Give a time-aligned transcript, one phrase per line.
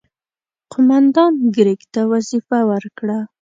[0.71, 3.17] قوماندان کرېګ ته وظیفه ورکړه.